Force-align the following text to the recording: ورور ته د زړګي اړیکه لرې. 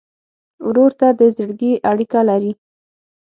ورور 0.67 0.91
ته 0.99 1.07
د 1.19 1.21
زړګي 1.35 1.73
اړیکه 1.91 2.19
لرې. 2.29 2.53